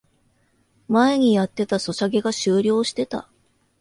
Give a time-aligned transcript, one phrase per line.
[0.87, 3.29] 前にやってたソシャゲが終了してた